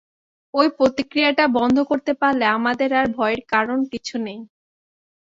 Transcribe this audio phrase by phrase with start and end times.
[0.53, 4.39] ঐ প্রতিক্রিয়াটা বন্ধ করতে পারলে আমাদের আর ভয়ের কারণ কিছু নেই।